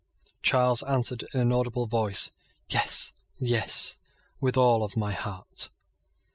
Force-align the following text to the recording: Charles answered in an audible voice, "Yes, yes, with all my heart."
Charles 0.41 0.81
answered 0.81 1.25
in 1.31 1.39
an 1.39 1.51
audible 1.51 1.85
voice, 1.85 2.31
"Yes, 2.69 3.13
yes, 3.37 3.99
with 4.39 4.57
all 4.57 4.89
my 4.97 5.11
heart." 5.11 5.69